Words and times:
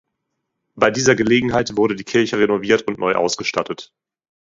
Bei 0.73 0.89
dieser 0.89 1.13
Gelegenheit 1.13 1.77
wurde 1.77 1.95
die 1.95 2.03
Kirche 2.03 2.39
renoviert 2.39 2.87
und 2.87 2.97
neu 2.97 3.13
ausgestattet. 3.13 3.93